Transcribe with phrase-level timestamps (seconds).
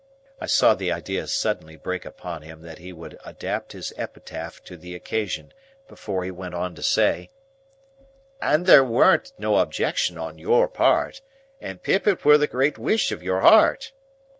[0.39, 4.75] (I saw the idea suddenly break upon him that he would adapt his epitaph to
[4.75, 5.53] the occasion,
[5.87, 7.29] before he went on to say)
[8.41, 11.21] "And there weren't no objection on your part,
[11.59, 13.91] and Pip it were the great wish of your hart!"